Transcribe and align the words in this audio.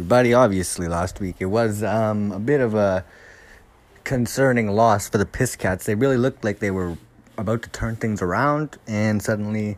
Everybody. 0.00 0.32
Obviously, 0.32 0.88
last 0.88 1.20
week 1.20 1.36
it 1.40 1.46
was 1.46 1.82
um, 1.82 2.32
a 2.32 2.38
bit 2.38 2.62
of 2.62 2.74
a 2.74 3.04
concerning 4.02 4.68
loss 4.70 5.10
for 5.10 5.18
the 5.18 5.26
Piss 5.26 5.56
Cats. 5.56 5.84
They 5.84 5.94
really 5.94 6.16
looked 6.16 6.42
like 6.42 6.58
they 6.58 6.70
were 6.70 6.96
about 7.36 7.60
to 7.64 7.68
turn 7.68 7.96
things 7.96 8.22
around, 8.22 8.78
and 8.86 9.22
suddenly 9.22 9.76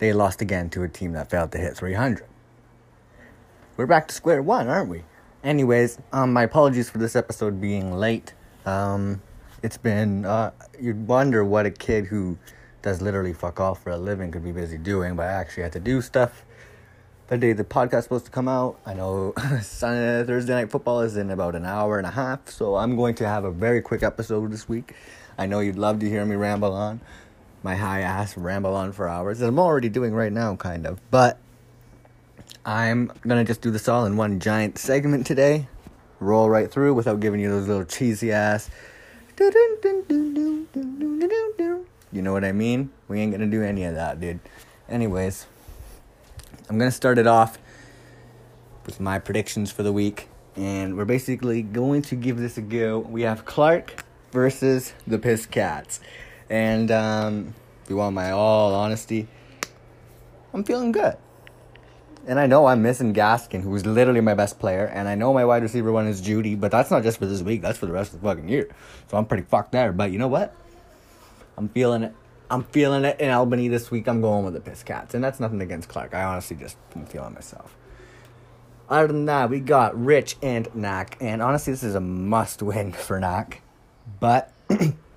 they 0.00 0.12
lost 0.12 0.42
again 0.42 0.68
to 0.70 0.82
a 0.82 0.88
team 0.88 1.12
that 1.12 1.30
failed 1.30 1.52
to 1.52 1.58
hit 1.58 1.76
300. 1.76 2.26
We're 3.76 3.86
back 3.86 4.08
to 4.08 4.14
square 4.16 4.42
one, 4.42 4.66
aren't 4.66 4.90
we? 4.90 5.04
Anyways, 5.44 6.00
um, 6.12 6.32
my 6.32 6.42
apologies 6.42 6.90
for 6.90 6.98
this 6.98 7.14
episode 7.14 7.60
being 7.60 7.92
late. 7.92 8.34
Um, 8.66 9.22
it's 9.62 9.78
been, 9.78 10.24
uh, 10.24 10.50
you'd 10.80 11.06
wonder 11.06 11.44
what 11.44 11.66
a 11.66 11.70
kid 11.70 12.06
who 12.06 12.36
does 12.82 13.00
literally 13.00 13.32
fuck 13.32 13.60
off 13.60 13.80
for 13.80 13.90
a 13.90 13.96
living 13.96 14.32
could 14.32 14.42
be 14.42 14.50
busy 14.50 14.76
doing, 14.76 15.14
but 15.14 15.26
I 15.26 15.34
actually 15.34 15.62
had 15.62 15.72
to 15.74 15.80
do 15.80 16.02
stuff 16.02 16.44
the 17.28 17.38
day 17.38 17.52
the 17.52 17.64
podcast 17.64 17.98
is 17.98 18.04
supposed 18.04 18.24
to 18.26 18.30
come 18.30 18.48
out. 18.48 18.78
I 18.84 18.94
know 18.94 19.32
Sunday, 19.62 20.24
Thursday 20.26 20.54
night 20.54 20.70
football 20.70 21.00
is 21.00 21.16
in 21.16 21.30
about 21.30 21.54
an 21.54 21.64
hour 21.64 21.98
and 21.98 22.06
a 22.06 22.10
half, 22.10 22.48
so 22.48 22.76
I'm 22.76 22.96
going 22.96 23.14
to 23.16 23.26
have 23.26 23.44
a 23.44 23.50
very 23.50 23.80
quick 23.80 24.02
episode 24.02 24.52
this 24.52 24.68
week. 24.68 24.94
I 25.38 25.46
know 25.46 25.60
you'd 25.60 25.78
love 25.78 26.00
to 26.00 26.08
hear 26.08 26.24
me 26.24 26.36
ramble 26.36 26.72
on, 26.72 27.00
my 27.62 27.76
high 27.76 28.00
ass 28.00 28.36
ramble 28.36 28.74
on 28.74 28.92
for 28.92 29.08
hours, 29.08 29.38
that 29.38 29.46
I'm 29.46 29.58
already 29.58 29.88
doing 29.88 30.12
right 30.14 30.32
now, 30.32 30.56
kind 30.56 30.86
of. 30.86 31.00
But 31.10 31.38
I'm 32.66 33.12
gonna 33.26 33.44
just 33.44 33.60
do 33.60 33.70
this 33.70 33.88
all 33.88 34.04
in 34.04 34.16
one 34.16 34.38
giant 34.40 34.78
segment 34.78 35.26
today, 35.26 35.68
roll 36.20 36.50
right 36.50 36.70
through 36.70 36.94
without 36.94 37.20
giving 37.20 37.40
you 37.40 37.50
those 37.50 37.68
little 37.68 37.84
cheesy 37.84 38.32
ass. 38.32 38.70
You 42.14 42.20
know 42.20 42.34
what 42.34 42.44
I 42.44 42.52
mean? 42.52 42.90
We 43.08 43.20
ain't 43.20 43.32
gonna 43.32 43.46
do 43.46 43.62
any 43.62 43.84
of 43.84 43.94
that, 43.94 44.20
dude. 44.20 44.38
Anyways, 44.86 45.46
I'm 46.72 46.78
going 46.78 46.90
to 46.90 46.96
start 46.96 47.18
it 47.18 47.26
off 47.26 47.58
with 48.86 48.98
my 48.98 49.18
predictions 49.18 49.70
for 49.70 49.82
the 49.82 49.92
week. 49.92 50.30
And 50.56 50.96
we're 50.96 51.04
basically 51.04 51.60
going 51.60 52.00
to 52.00 52.14
give 52.14 52.38
this 52.38 52.56
a 52.56 52.62
go. 52.62 52.98
We 52.98 53.22
have 53.22 53.44
Clark 53.44 54.06
versus 54.30 54.94
the 55.06 55.18
Piss 55.18 55.44
Cats. 55.44 56.00
And 56.48 56.90
um, 56.90 57.52
if 57.84 57.90
you 57.90 57.96
want 57.96 58.14
my 58.14 58.30
all 58.30 58.74
honesty, 58.74 59.28
I'm 60.54 60.64
feeling 60.64 60.92
good. 60.92 61.18
And 62.26 62.40
I 62.40 62.46
know 62.46 62.64
I'm 62.64 62.80
missing 62.80 63.12
Gaskin, 63.12 63.60
who's 63.60 63.84
literally 63.84 64.22
my 64.22 64.32
best 64.32 64.58
player. 64.58 64.86
And 64.86 65.08
I 65.08 65.14
know 65.14 65.34
my 65.34 65.44
wide 65.44 65.62
receiver 65.62 65.92
one 65.92 66.06
is 66.06 66.22
Jeudy, 66.22 66.58
but 66.58 66.70
that's 66.70 66.90
not 66.90 67.02
just 67.02 67.18
for 67.18 67.26
this 67.26 67.42
week, 67.42 67.60
that's 67.60 67.76
for 67.76 67.84
the 67.84 67.92
rest 67.92 68.14
of 68.14 68.22
the 68.22 68.26
fucking 68.26 68.48
year. 68.48 68.70
So 69.10 69.18
I'm 69.18 69.26
pretty 69.26 69.42
fucked 69.42 69.72
there. 69.72 69.92
But 69.92 70.10
you 70.10 70.18
know 70.18 70.28
what? 70.28 70.56
I'm 71.58 71.68
feeling 71.68 72.04
it. 72.04 72.14
I'm 72.52 72.64
feeling 72.64 73.06
it 73.06 73.18
in 73.18 73.30
Albany 73.30 73.68
this 73.68 73.90
week. 73.90 74.06
I'm 74.06 74.20
going 74.20 74.44
with 74.44 74.52
the 74.52 74.60
Piss 74.60 74.82
Cats. 74.82 75.14
And 75.14 75.24
that's 75.24 75.40
nothing 75.40 75.62
against 75.62 75.88
Clark. 75.88 76.12
I 76.12 76.22
honestly 76.22 76.54
just 76.54 76.76
am 76.94 77.06
feeling 77.06 77.32
myself. 77.32 77.74
Other 78.90 79.06
than 79.06 79.24
that, 79.24 79.48
we 79.48 79.58
got 79.58 79.98
Rich 79.98 80.36
and 80.42 80.68
Knack. 80.74 81.16
And 81.18 81.40
honestly, 81.40 81.72
this 81.72 81.82
is 81.82 81.94
a 81.94 82.00
must 82.00 82.62
win 82.62 82.92
for 82.92 83.18
Knack. 83.18 83.62
But 84.20 84.52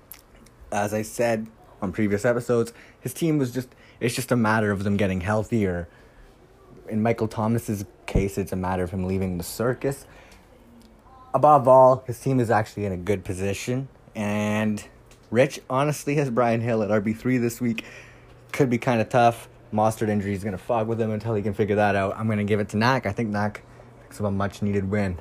as 0.72 0.94
I 0.94 1.02
said 1.02 1.46
on 1.82 1.92
previous 1.92 2.24
episodes, 2.24 2.72
his 3.00 3.12
team 3.12 3.36
was 3.36 3.52
just, 3.52 3.68
it's 4.00 4.14
just 4.14 4.32
a 4.32 4.36
matter 4.36 4.70
of 4.70 4.82
them 4.82 4.96
getting 4.96 5.20
healthier. 5.20 5.88
In 6.88 7.02
Michael 7.02 7.28
Thomas's 7.28 7.84
case, 8.06 8.38
it's 8.38 8.52
a 8.52 8.56
matter 8.56 8.82
of 8.82 8.92
him 8.92 9.04
leaving 9.04 9.36
the 9.36 9.44
circus. 9.44 10.06
Above 11.34 11.68
all, 11.68 12.02
his 12.06 12.18
team 12.18 12.40
is 12.40 12.50
actually 12.50 12.86
in 12.86 12.92
a 12.92 12.96
good 12.96 13.24
position. 13.24 13.88
And 14.14 14.82
Rich 15.30 15.60
honestly 15.68 16.16
has 16.16 16.30
Brian 16.30 16.60
Hill 16.60 16.82
at 16.82 16.90
RB3 16.90 17.40
this 17.40 17.60
week. 17.60 17.84
Could 18.52 18.70
be 18.70 18.78
kind 18.78 19.00
of 19.00 19.08
tough. 19.08 19.48
Mostert 19.72 20.08
injury 20.08 20.32
is 20.32 20.44
going 20.44 20.56
to 20.56 20.62
fog 20.62 20.86
with 20.86 21.00
him 21.00 21.10
until 21.10 21.34
he 21.34 21.42
can 21.42 21.52
figure 21.52 21.76
that 21.76 21.96
out. 21.96 22.16
I'm 22.16 22.26
going 22.26 22.38
to 22.38 22.44
give 22.44 22.60
it 22.60 22.68
to 22.70 22.76
Knack. 22.76 23.06
I 23.06 23.12
think 23.12 23.30
Knack 23.30 23.62
picks 24.02 24.20
up 24.20 24.26
a 24.26 24.30
much 24.30 24.62
needed 24.62 24.90
win. 24.90 25.18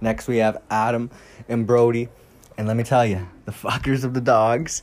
Next, 0.00 0.28
we 0.28 0.38
have 0.38 0.62
Adam 0.70 1.10
and 1.48 1.66
Brody. 1.66 2.08
And 2.56 2.66
let 2.68 2.76
me 2.76 2.84
tell 2.84 3.04
you, 3.04 3.28
the 3.44 3.52
fuckers 3.52 4.04
of 4.04 4.14
the 4.14 4.20
dogs. 4.20 4.82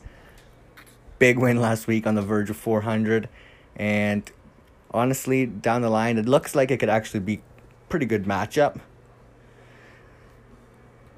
Big 1.19 1.39
win 1.39 1.59
last 1.59 1.87
week 1.87 2.05
on 2.05 2.15
the 2.15 2.21
verge 2.21 2.49
of 2.49 2.57
400. 2.57 3.29
And 3.75 4.29
honestly, 4.91 5.45
down 5.45 5.81
the 5.81 5.89
line, 5.89 6.17
it 6.17 6.27
looks 6.27 6.53
like 6.53 6.69
it 6.69 6.77
could 6.77 6.89
actually 6.89 7.21
be 7.21 7.41
pretty 7.89 8.05
good 8.05 8.25
matchup. 8.25 8.79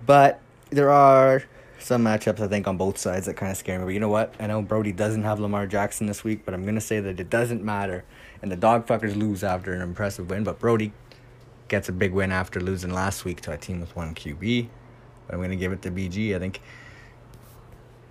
But 0.05 0.39
there 0.69 0.89
are 0.89 1.43
some 1.79 2.03
matchups 2.03 2.39
I 2.39 2.47
think 2.47 2.67
on 2.67 2.77
both 2.77 2.97
sides 2.97 3.25
that 3.25 3.35
kind 3.35 3.51
of 3.51 3.57
scare 3.57 3.79
me. 3.79 3.85
But 3.85 3.93
you 3.93 3.99
know 3.99 4.09
what? 4.09 4.33
I 4.39 4.47
know 4.47 4.61
Brody 4.61 4.91
doesn't 4.91 5.23
have 5.23 5.39
Lamar 5.39 5.67
Jackson 5.67 6.07
this 6.07 6.23
week, 6.23 6.45
but 6.45 6.53
I'm 6.53 6.65
gonna 6.65 6.81
say 6.81 6.99
that 6.99 7.19
it 7.19 7.29
doesn't 7.29 7.63
matter. 7.63 8.05
And 8.41 8.51
the 8.51 8.55
dog 8.55 8.85
fuckers 8.85 9.15
lose 9.15 9.43
after 9.43 9.73
an 9.73 9.81
impressive 9.81 10.29
win, 10.29 10.43
but 10.43 10.59
Brody 10.59 10.91
gets 11.67 11.89
a 11.89 11.91
big 11.91 12.13
win 12.13 12.31
after 12.31 12.59
losing 12.59 12.91
last 12.91 13.25
week 13.25 13.41
to 13.41 13.51
a 13.51 13.57
team 13.57 13.79
with 13.79 13.95
one 13.95 14.13
QB. 14.15 14.67
But 15.25 15.35
I'm 15.35 15.41
gonna 15.41 15.55
give 15.55 15.71
it 15.71 15.81
to 15.83 15.91
BG. 15.91 16.35
I 16.35 16.39
think 16.39 16.61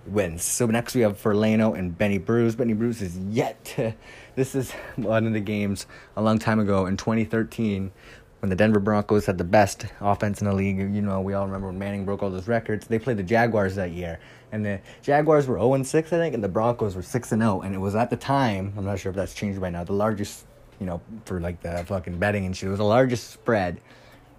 wins. 0.05 0.43
So 0.43 0.65
next 0.65 0.95
we 0.95 1.01
have 1.01 1.21
Ferlano 1.21 1.77
and 1.77 1.97
Benny 1.97 2.17
Bruce. 2.17 2.55
Benny 2.55 2.73
Bruce 2.73 3.01
is 3.01 3.17
yet 3.17 3.63
to, 3.65 3.93
this 4.35 4.55
is 4.55 4.71
one 4.95 5.27
of 5.27 5.33
the 5.33 5.39
games 5.39 5.85
a 6.15 6.21
long 6.21 6.39
time 6.39 6.59
ago 6.59 6.85
in 6.85 6.97
2013 6.97 7.91
when 8.39 8.49
the 8.49 8.55
Denver 8.55 8.79
Broncos 8.79 9.25
had 9.25 9.37
the 9.37 9.43
best 9.43 9.85
offense 9.99 10.41
in 10.41 10.47
the 10.47 10.53
league. 10.53 10.77
You 10.77 11.01
know, 11.01 11.21
we 11.21 11.33
all 11.33 11.45
remember 11.45 11.67
when 11.67 11.79
Manning 11.79 12.05
broke 12.05 12.23
all 12.23 12.29
those 12.29 12.47
records. 12.47 12.87
They 12.87 12.99
played 12.99 13.17
the 13.17 13.23
Jaguars 13.23 13.75
that 13.75 13.91
year, 13.91 14.19
and 14.51 14.65
the 14.65 14.79
Jaguars 15.01 15.47
were 15.47 15.57
0 15.57 15.83
6, 15.83 16.13
I 16.13 16.17
think, 16.17 16.33
and 16.33 16.43
the 16.43 16.49
Broncos 16.49 16.95
were 16.95 17.01
6 17.01 17.31
and 17.31 17.41
0. 17.41 17.61
And 17.61 17.75
it 17.75 17.79
was 17.79 17.95
at 17.95 18.09
the 18.09 18.17
time, 18.17 18.73
I'm 18.77 18.85
not 18.85 18.99
sure 18.99 19.09
if 19.09 19.15
that's 19.15 19.33
changed 19.33 19.59
by 19.59 19.69
now, 19.69 19.83
the 19.83 19.93
largest, 19.93 20.45
you 20.79 20.85
know, 20.85 21.01
for 21.25 21.39
like 21.39 21.61
the 21.61 21.83
fucking 21.85 22.17
betting 22.17 22.45
and 22.45 22.55
shit, 22.55 22.67
it 22.67 22.71
was 22.71 22.79
the 22.79 22.85
largest 22.85 23.31
spread 23.31 23.81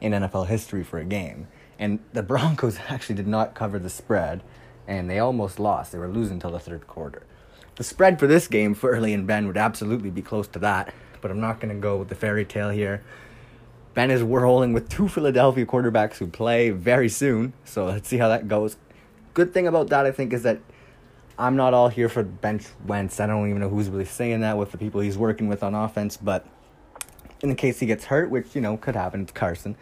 in 0.01 0.13
NFL 0.13 0.47
history 0.47 0.83
for 0.83 0.99
a 0.99 1.05
game. 1.05 1.49
And 1.79 2.01
the 2.13 2.23
Broncos 2.25 2.79
actually 2.89 3.17
did 3.17 3.29
not 3.29 3.55
cover 3.55 3.79
the 3.79 3.91
spread, 3.91 4.43
and 4.87 5.11
they 5.11 5.19
almost 5.19 5.59
lost. 5.59 5.93
They 5.93 5.99
were 5.99 6.09
losing 6.09 6.35
until 6.35 6.53
the 6.53 6.59
third 6.59 6.87
quarter. 6.87 7.25
The 7.77 7.85
spread 7.85 8.19
for 8.19 8.27
this 8.27 8.47
game 8.47 8.75
for 8.75 8.91
Early 8.91 9.15
and 9.15 9.27
Ben 9.27 9.47
would 9.47 9.57
absolutely 9.57 10.11
be 10.11 10.21
close 10.21 10.47
to 10.49 10.59
that, 10.59 10.93
but 11.23 11.31
I'm 11.31 11.41
not 11.41 11.61
going 11.61 11.75
to 11.75 11.81
go 11.81 11.97
with 11.97 12.09
the 12.09 12.15
fairy 12.15 12.45
tale 12.45 12.71
here. 12.71 13.03
Ben 13.95 14.11
is 14.11 14.23
rolling 14.23 14.73
with 14.73 14.89
two 14.89 15.09
Philadelphia 15.09 15.67
quarterbacks 15.67 16.17
who 16.17 16.27
play 16.27 16.71
very 16.71 17.09
soon. 17.09 17.53
So 17.65 17.87
let's 17.87 18.09
see 18.09 18.19
how 18.19 18.29
that 18.29 18.49
goes. 18.49 18.77
Good 19.35 19.53
thing 19.53 19.67
about 19.67 19.89
that, 19.89 20.07
I 20.07 20.13
think, 20.13 20.33
is 20.33 20.43
that 20.45 20.61
I'm 21.39 21.57
not 21.57 21.75
all 21.75 21.89
here 21.89 22.09
for 22.09 22.23
bench 22.23 22.67
Wentz. 22.87 23.19
I 23.19 23.27
don't 23.27 23.49
even 23.49 23.61
know 23.61 23.69
who's 23.69 23.89
really 23.89 24.05
saying 24.05 24.41
that 24.41 24.59
with 24.59 24.73
the 24.73 24.79
people 24.79 25.01
he's 25.01 25.19
working 25.19 25.49
with 25.49 25.63
on 25.63 25.75
offense. 25.75 26.17
But 26.17 26.47
in 27.43 27.49
the 27.49 27.55
case 27.55 27.81
he 27.81 27.87
gets 27.87 28.05
hurt, 28.05 28.31
which, 28.31 28.55
you 28.55 28.61
know, 28.61 28.77
could 28.77 28.95
happen 28.95 29.27
to 29.27 29.33
Carson, 29.33 29.77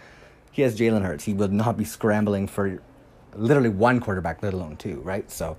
he 0.52 0.62
has 0.62 0.78
Jalen 0.78 1.02
Hurts. 1.02 1.24
He 1.24 1.34
will 1.34 1.48
not 1.48 1.76
be 1.76 1.84
scrambling 1.84 2.46
for 2.46 2.80
literally 3.34 3.68
one 3.68 4.00
quarterback, 4.00 4.42
let 4.42 4.54
alone 4.54 4.76
two, 4.76 5.00
right? 5.00 5.30
So 5.30 5.56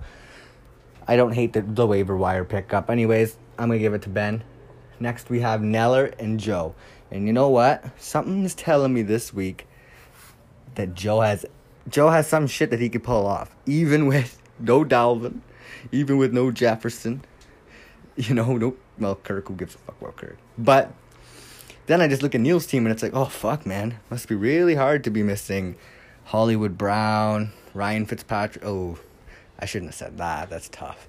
I 1.06 1.16
don't 1.16 1.32
hate 1.32 1.52
the, 1.52 1.62
the 1.62 1.86
waiver 1.86 2.16
wire 2.16 2.44
pickup. 2.44 2.90
Anyways, 2.90 3.36
I'm 3.58 3.68
going 3.68 3.78
to 3.78 3.82
give 3.82 3.94
it 3.94 4.02
to 4.02 4.08
Ben. 4.08 4.42
Next, 4.98 5.30
we 5.30 5.40
have 5.40 5.60
Neller 5.60 6.14
and 6.18 6.38
Joe. 6.38 6.74
And 7.10 7.26
you 7.26 7.32
know 7.32 7.48
what? 7.48 7.84
Something 8.00 8.44
is 8.44 8.54
telling 8.54 8.94
me 8.94 9.02
this 9.02 9.34
week 9.34 9.66
that 10.76 10.94
Joe 10.94 11.20
has 11.20 11.44
Joe 11.88 12.10
has 12.10 12.26
some 12.26 12.46
shit 12.46 12.70
that 12.70 12.80
he 12.80 12.88
could 12.88 13.02
pull 13.02 13.26
off, 13.26 13.54
even 13.66 14.06
with 14.06 14.40
no 14.58 14.84
Dalvin, 14.84 15.40
even 15.90 16.18
with 16.18 16.32
no 16.32 16.50
Jefferson. 16.50 17.22
You 18.16 18.34
know, 18.34 18.56
no 18.56 18.76
well 18.98 19.14
Kirk. 19.16 19.48
Who 19.48 19.54
gives 19.54 19.74
a 19.74 19.78
fuck 19.78 20.00
about 20.00 20.16
Kirk? 20.16 20.38
But 20.58 20.92
then 21.86 22.00
I 22.00 22.08
just 22.08 22.22
look 22.22 22.34
at 22.34 22.40
Neil's 22.40 22.66
team 22.66 22.86
and 22.86 22.92
it's 22.92 23.02
like, 23.02 23.14
oh 23.14 23.24
fuck, 23.24 23.64
man, 23.64 23.98
must 24.10 24.28
be 24.28 24.34
really 24.34 24.74
hard 24.74 25.04
to 25.04 25.10
be 25.10 25.22
missing 25.22 25.76
Hollywood 26.24 26.76
Brown, 26.76 27.52
Ryan 27.74 28.06
Fitzpatrick. 28.06 28.64
Oh, 28.64 28.98
I 29.58 29.64
shouldn't 29.64 29.90
have 29.90 29.96
said 29.96 30.18
that. 30.18 30.50
That's 30.50 30.68
tough. 30.68 31.08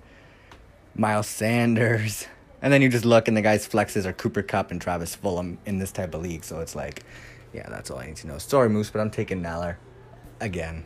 Miles 0.96 1.28
Sanders. 1.28 2.28
And 2.62 2.72
then 2.72 2.82
you 2.82 2.90
just 2.90 3.06
look 3.06 3.28
and 3.28 3.36
the 3.36 3.42
guy's 3.42 3.68
flexes 3.68 4.06
are 4.06 4.14
Cooper 4.14 4.44
Kupp 4.44 4.72
and 4.72 4.80
Travis 4.80 5.16
Fulgham 5.16 5.58
in 5.66 5.80
this 5.80 5.92
type 5.92 6.14
of 6.14 6.22
league. 6.22 6.44
So 6.44 6.60
it's 6.60 6.76
like, 6.76 7.04
yeah, 7.54 7.68
that's 7.70 7.90
all 7.90 7.98
I 7.98 8.08
need 8.08 8.18
to 8.18 8.28
know. 8.28 8.38
Sorry, 8.38 8.70
Moose, 8.70 8.90
but 8.90 9.00
I'm 9.00 9.10
taking 9.10 9.42
Neller 9.42 9.78
again. 10.40 10.84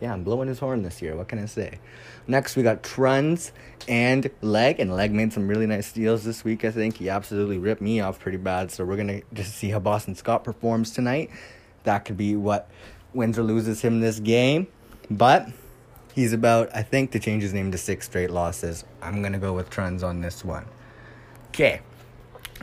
Yeah, 0.00 0.14
I'm 0.14 0.24
blowing 0.24 0.48
his 0.48 0.58
horn 0.58 0.82
this 0.82 1.02
year. 1.02 1.14
What 1.14 1.28
can 1.28 1.38
I 1.38 1.44
say? 1.44 1.78
Next, 2.26 2.56
we 2.56 2.62
got 2.62 2.82
Truns 2.82 3.52
and 3.86 4.30
Leg. 4.40 4.80
And 4.80 4.94
Leg 4.94 5.12
made 5.12 5.32
some 5.32 5.46
really 5.46 5.66
nice 5.66 5.92
deals 5.92 6.24
this 6.24 6.42
week, 6.42 6.64
I 6.64 6.70
think. 6.70 6.96
He 6.96 7.10
absolutely 7.10 7.58
ripped 7.58 7.82
me 7.82 8.00
off 8.00 8.18
pretty 8.18 8.38
bad. 8.38 8.70
So 8.70 8.84
we're 8.84 8.96
to 9.08 9.22
just 9.34 9.54
see 9.54 9.68
how 9.68 9.78
Boston 9.78 10.14
Scott 10.14 10.42
performs 10.42 10.92
tonight. 10.92 11.30
That 11.84 12.06
could 12.06 12.16
be 12.16 12.34
what 12.34 12.70
wins 13.12 13.38
or 13.38 13.42
loses 13.42 13.82
him 13.82 14.00
this 14.00 14.20
game. 14.20 14.68
But 15.10 15.48
he's 16.14 16.32
about, 16.32 16.74
I 16.74 16.82
think, 16.82 17.10
to 17.12 17.18
change 17.18 17.42
his 17.42 17.52
name 17.52 17.70
to 17.72 17.78
six 17.78 18.06
straight 18.06 18.30
losses. 18.30 18.84
I'm 19.02 19.22
to 19.34 19.38
go 19.38 19.52
with 19.52 19.68
Truns 19.68 20.02
on 20.02 20.22
this 20.22 20.42
one. 20.42 20.64
Okay. 21.50 21.80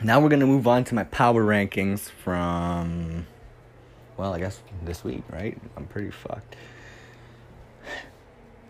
Now 0.02 0.18
we're 0.18 0.30
going 0.30 0.40
to 0.40 0.46
move 0.46 0.66
on 0.66 0.82
to 0.84 0.94
my 0.94 1.04
power 1.04 1.44
rankings 1.44 2.08
from, 2.08 3.26
well, 4.16 4.32
I 4.32 4.38
guess 4.38 4.62
this 4.82 5.04
week, 5.04 5.24
right? 5.30 5.58
I'm 5.76 5.86
pretty 5.86 6.10
fucked. 6.10 6.56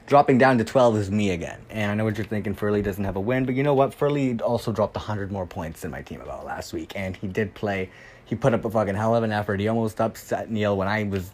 Dropping 0.07 0.39
down 0.39 0.59
to 0.59 0.65
12 0.65 0.97
is 0.97 1.11
me 1.11 1.31
again. 1.31 1.61
And 1.71 1.93
I 1.93 1.95
know 1.95 2.05
what 2.05 2.19
you're 2.19 2.27
thinking, 2.27 2.55
Furley 2.55 2.83
doesn't 2.83 3.05
have 3.05 3.15
a 3.15 3.21
win, 3.21 3.45
but 3.45 3.55
you 3.55 3.63
know 3.63 3.75
what? 3.75 3.95
Furley 3.95 4.41
also 4.41 4.73
dropped 4.73 4.97
100 4.97 5.31
more 5.31 5.47
points 5.47 5.83
than 5.83 5.93
my 5.93 6.03
team 6.03 6.21
about 6.21 6.45
last 6.45 6.73
week, 6.73 6.95
and 6.97 7.15
he 7.15 7.29
did 7.29 7.55
play. 7.55 7.89
He 8.25 8.35
put 8.35 8.55
up 8.55 8.65
a 8.65 8.71
fucking 8.71 8.97
hell 8.97 9.15
of 9.15 9.23
an 9.23 9.31
effort. 9.31 9.61
He 9.61 9.69
almost 9.69 10.01
upset 10.01 10.51
Neil 10.51 10.77
when 10.77 10.89
I 10.89 11.05
was 11.05 11.31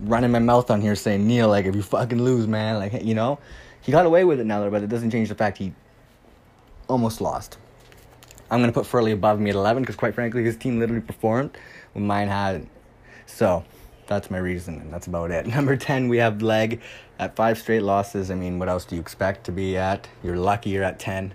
running 0.00 0.32
my 0.32 0.40
mouth 0.40 0.68
on 0.70 0.80
here 0.80 0.96
saying, 0.96 1.26
Neil, 1.26 1.48
like, 1.48 1.66
if 1.66 1.76
you 1.76 1.82
fucking 1.82 2.20
lose, 2.20 2.48
man, 2.48 2.78
like, 2.78 3.04
you 3.04 3.14
know? 3.14 3.38
He 3.82 3.92
got 3.92 4.04
away 4.04 4.24
with 4.24 4.40
it 4.40 4.46
now, 4.46 4.68
but 4.68 4.82
it 4.82 4.88
doesn't 4.88 5.12
change 5.12 5.28
the 5.28 5.36
fact 5.36 5.58
he 5.58 5.72
almost 6.88 7.20
lost. 7.20 7.58
I'm 8.50 8.60
going 8.60 8.70
to 8.70 8.74
put 8.74 8.86
Furley 8.86 9.12
above 9.12 9.40
me 9.40 9.50
at 9.50 9.56
11 9.56 9.82
because, 9.82 9.96
quite 9.96 10.14
frankly, 10.14 10.44
his 10.44 10.56
team 10.56 10.78
literally 10.78 11.02
performed 11.02 11.56
when 11.92 12.06
mine 12.06 12.28
hadn't. 12.28 12.68
So, 13.26 13.64
that's 14.06 14.30
my 14.30 14.38
reason, 14.38 14.80
and 14.80 14.92
that's 14.92 15.06
about 15.06 15.30
it. 15.30 15.46
Number 15.56 15.76
10, 15.76 16.08
we 16.08 16.18
have 16.18 16.42
Leg 16.42 16.80
at 17.18 17.34
five 17.34 17.58
straight 17.58 17.82
losses. 17.82 18.30
I 18.30 18.34
mean, 18.34 18.58
what 18.58 18.68
else 18.68 18.84
do 18.84 18.94
you 18.94 19.00
expect 19.00 19.44
to 19.44 19.52
be 19.52 19.76
at? 19.76 20.08
You're 20.22 20.36
lucky 20.36 20.70
you're 20.70 20.84
at 20.84 20.98
10. 20.98 21.34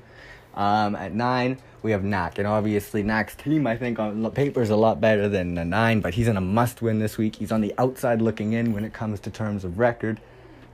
Um, 0.53 0.95
at 0.95 1.13
9, 1.13 1.57
we 1.81 1.91
have 1.91 2.03
Knack, 2.03 2.37
and 2.37 2.47
obviously 2.47 3.03
Knack's 3.03 3.35
team, 3.35 3.65
I 3.65 3.77
think, 3.77 3.99
on 3.99 4.29
paper 4.31 4.61
is 4.61 4.69
a 4.69 4.75
lot 4.75 4.99
better 4.99 5.29
than 5.29 5.57
a 5.57 5.65
9, 5.65 6.01
but 6.01 6.13
he's 6.13 6.27
in 6.27 6.37
a 6.37 6.41
must 6.41 6.81
win 6.81 6.99
this 6.99 7.17
week. 7.17 7.35
He's 7.37 7.51
on 7.51 7.61
the 7.61 7.73
outside 7.77 8.21
looking 8.21 8.53
in 8.53 8.73
when 8.73 8.83
it 8.83 8.93
comes 8.93 9.19
to 9.21 9.31
terms 9.31 9.63
of 9.63 9.79
record, 9.79 10.19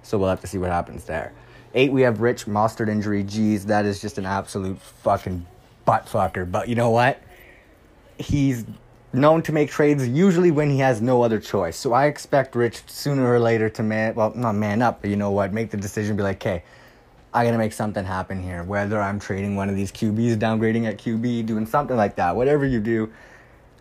so 0.01 0.17
we'll 0.17 0.29
have 0.29 0.41
to 0.41 0.47
see 0.47 0.57
what 0.57 0.71
happens 0.71 1.05
there. 1.05 1.31
8, 1.73 1.91
we 1.91 2.01
have 2.01 2.21
Rich, 2.21 2.45
Mostert 2.45 2.89
injury. 2.89 3.23
Jeez, 3.23 3.63
that 3.63 3.85
is 3.85 4.01
just 4.01 4.17
an 4.17 4.25
absolute 4.25 4.79
fucking 4.79 5.45
butt 5.87 6.05
fucker. 6.05 6.49
But 6.49 6.67
you 6.67 6.75
know 6.75 6.91
what? 6.91 7.19
He's 8.19 8.65
known 9.13 9.41
to 9.43 9.53
make 9.53 9.71
trades 9.71 10.07
usually 10.07 10.51
when 10.51 10.69
he 10.69 10.79
has 10.79 11.01
no 11.01 11.23
other 11.23 11.39
choice. 11.39 11.77
So 11.77 11.93
I 11.93 12.05
expect 12.05 12.55
Rich 12.55 12.83
sooner 12.87 13.25
or 13.25 13.39
later 13.39 13.69
to 13.69 13.81
man, 13.81 14.13
well, 14.13 14.33
not 14.35 14.53
man 14.53 14.81
up, 14.81 15.01
but 15.01 15.09
you 15.09 15.15
know 15.15 15.31
what, 15.31 15.53
make 15.53 15.71
the 15.71 15.77
decision, 15.77 16.17
be 16.17 16.23
like, 16.23 16.35
okay, 16.37 16.63
I 17.33 17.45
gotta 17.45 17.57
make 17.57 17.73
something 17.73 18.03
happen 18.03 18.43
here. 18.43 18.63
Whether 18.63 19.01
I'm 19.01 19.19
trading 19.19 19.55
one 19.55 19.69
of 19.69 19.75
these 19.75 19.91
QBs, 19.91 20.35
downgrading 20.37 20.85
at 20.85 20.97
QB, 20.97 21.45
doing 21.45 21.65
something 21.65 21.95
like 21.95 22.17
that, 22.17 22.35
whatever 22.35 22.65
you 22.65 22.81
do, 22.81 23.11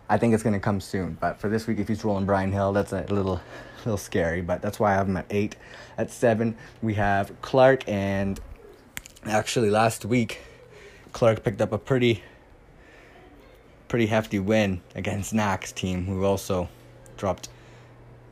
I 0.09 0.17
think 0.17 0.33
it's 0.33 0.43
gonna 0.43 0.61
come 0.61 0.79
soon. 0.79 1.17
But 1.19 1.41
for 1.41 1.49
this 1.49 1.67
week, 1.67 1.79
if 1.79 1.89
he's 1.89 2.03
rolling 2.05 2.25
Brian 2.25 2.53
Hill, 2.53 2.71
that's 2.71 2.93
a 2.93 3.01
little, 3.09 3.41
little 3.79 3.97
scary. 3.97 4.41
But 4.41 4.61
that's 4.61 4.79
why 4.79 4.93
I 4.93 4.95
have 4.95 5.09
him 5.09 5.17
at 5.17 5.25
eight. 5.29 5.57
At 5.97 6.09
seven, 6.09 6.55
we 6.81 6.93
have 6.93 7.33
Clark, 7.41 7.87
and 7.89 8.39
actually 9.25 9.69
last 9.69 10.05
week, 10.05 10.39
Clark 11.13 11.43
picked 11.43 11.61
up 11.61 11.71
a 11.71 11.77
pretty 11.77 12.23
pretty 13.87 14.07
hefty 14.07 14.39
win 14.39 14.81
against 14.95 15.33
Knack's 15.33 15.71
team, 15.71 16.05
who 16.05 16.25
also 16.25 16.69
dropped 17.15 17.49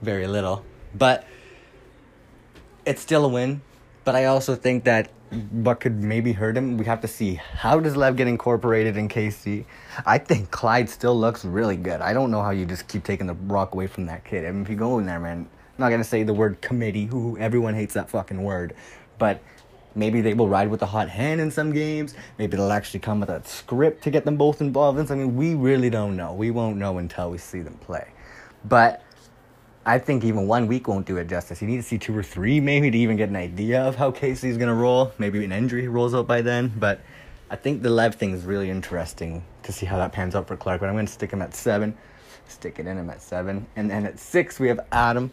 very 0.02 0.28
little. 0.28 0.66
But 0.94 1.26
it's 2.86 3.02
still 3.02 3.26
a 3.26 3.30
win. 3.30 3.62
But 4.04 4.16
I 4.16 4.26
also 4.26 4.56
think 4.56 4.84
that 4.84 5.10
what 5.52 5.80
could 5.80 6.04
maybe 6.04 6.32
hurt 6.32 6.56
him, 6.56 6.78
we 6.78 6.86
have 6.86 7.02
to 7.02 7.08
see 7.08 7.36
how 7.36 7.80
does 7.80 7.96
Lev 7.96 8.16
get 8.16 8.28
incorporated 8.28 8.96
in 8.96 9.10
KC. 9.10 9.66
I 10.06 10.18
think 10.18 10.52
Clyde 10.52 10.90
still 10.90 11.20
looks 11.20 11.44
really 11.44 11.78
good. 11.78 12.02
I 12.02 12.14
don't 12.14 12.30
know 12.32 12.42
how 12.42 12.52
you 12.52 12.66
just 12.66 12.88
keep 12.88 13.04
taking 13.04 13.28
the 13.28 13.34
rock 13.34 13.74
away 13.74 13.88
from 13.88 14.06
that 14.06 14.24
kid. 14.24 14.46
I 14.46 14.52
mean, 14.52 14.62
if 14.62 14.70
you 14.70 14.76
go 14.76 15.00
in 15.00 15.06
there, 15.06 15.20
man, 15.20 15.40
I'm 15.40 15.48
not 15.78 15.90
gonna 15.90 16.04
say 16.04 16.24
the 16.24 16.34
word 16.34 16.62
committee. 16.62 17.06
Who 17.06 17.38
everyone 17.40 17.74
hates 17.74 17.96
that 17.96 18.10
fucking 18.10 18.42
word, 18.44 18.76
but 19.18 19.42
Maybe 19.96 20.22
they 20.22 20.34
will 20.34 20.50
ride 20.50 20.70
with 20.70 20.82
a 20.82 20.86
hot 20.86 21.10
hand 21.10 21.40
in 21.40 21.50
some 21.50 21.72
games. 21.72 22.16
Maybe 22.38 22.58
they'll 22.58 22.72
actually 22.72 23.00
come 23.00 23.22
with 23.22 23.30
a 23.30 23.42
script 23.46 24.04
to 24.04 24.12
get 24.12 24.26
them 24.26 24.36
both 24.36 24.60
involved 24.60 25.00
in 25.00 25.08
something. 25.08 25.36
We 25.36 25.56
really 25.56 25.90
don't 25.90 26.18
know. 26.18 26.34
We 26.34 26.52
won't 26.52 26.78
know 26.78 26.98
until 26.98 27.32
we 27.32 27.38
see 27.38 27.62
them 27.62 27.76
play. 27.76 28.08
But 28.66 29.02
I 29.86 30.00
think 30.00 30.24
even 30.24 30.48
one 30.48 30.68
week 30.68 30.88
won't 30.88 31.06
do 31.06 31.18
it 31.18 31.28
justice. 31.28 31.62
You 31.62 31.68
need 31.68 31.78
to 31.78 31.84
see 31.84 31.98
two 31.98 32.18
or 32.18 32.24
three 32.24 32.60
maybe 32.60 32.90
to 32.92 32.98
even 32.98 33.16
get 33.16 33.30
an 33.30 33.36
idea 33.36 33.82
of 33.84 33.96
how 33.96 34.12
Casey's 34.12 34.58
going 34.58 34.68
to 34.68 34.74
roll. 34.74 35.14
Maybe 35.18 35.44
an 35.46 35.52
injury 35.52 35.88
rolls 35.88 36.14
out 36.14 36.28
by 36.28 36.42
then. 36.42 36.74
But 36.78 37.02
I 37.50 37.56
think 37.56 37.84
the 37.84 37.92
Lev 37.92 38.16
thing 38.16 38.32
is 38.32 38.44
really 38.44 38.70
interesting 38.70 39.46
to 39.64 39.72
see 39.72 39.86
how 39.86 39.98
that 39.98 40.12
pans 40.12 40.36
out 40.36 40.48
for 40.48 40.58
Clark. 40.58 40.82
But 40.82 40.90
I'm 40.90 40.96
going 40.96 41.06
to 41.06 41.12
stick 41.12 41.32
him 41.32 41.42
at 41.42 41.56
seven. 41.56 41.96
Stick 42.48 42.80
it 42.80 42.88
in 42.88 42.98
him 42.98 43.10
at 43.10 43.22
seven. 43.22 43.68
And 43.76 43.90
then 43.90 44.06
at 44.06 44.20
six, 44.20 44.60
we 44.60 44.68
have 44.68 44.80
Adam. 44.92 45.32